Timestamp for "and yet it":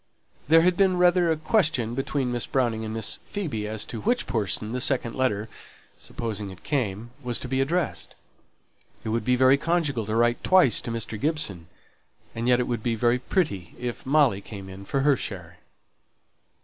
12.33-12.67